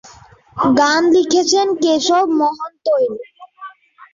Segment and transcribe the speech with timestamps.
[0.75, 3.13] গান লিখেছেন কেশব মহন্তইল।